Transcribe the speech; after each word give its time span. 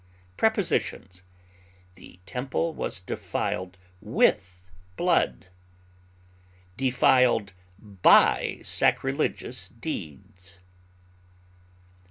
Prepositions: 0.35 1.21
The 1.93 2.19
temple 2.25 2.73
was 2.73 2.99
defiled 3.01 3.77
with 4.01 4.67
blood; 4.97 5.45
defiled 6.75 7.53
by 7.77 8.61
sacrilegious 8.63 9.69
deeds. 9.69 10.57